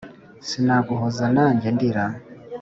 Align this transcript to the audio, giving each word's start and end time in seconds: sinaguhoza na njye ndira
sinaguhoza 0.47 1.25
na 1.35 1.45
njye 1.55 1.69
ndira 1.75 2.03